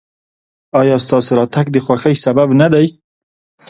ایا 0.79 0.95
ستاسو 1.05 1.31
راتګ 1.39 1.65
د 1.71 1.77
خوښۍ 1.85 2.15
سبب 2.25 2.47
نه 2.61 2.67
دی؟ 2.73 2.87